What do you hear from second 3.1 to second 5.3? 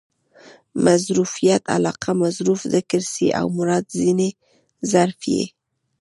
سي او مراد ځني ظرف